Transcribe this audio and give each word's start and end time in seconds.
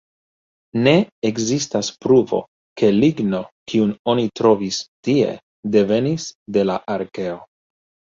Ne 0.85 0.91
ekzistas 1.29 1.89
pruvo, 2.05 2.39
ke 2.81 2.89
ligno, 3.03 3.41
kiun 3.73 3.91
oni 4.13 4.23
trovis 4.39 4.79
tie, 5.09 5.29
devenis 5.77 6.27
de 6.57 6.65
la 6.71 6.79
arkeo. 6.95 7.37